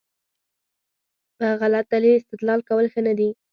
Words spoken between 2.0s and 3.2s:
استدلال کول ښه نه